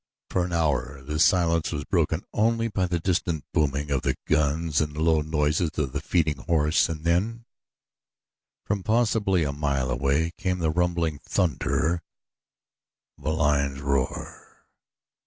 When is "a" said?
9.43-9.53, 13.25-13.29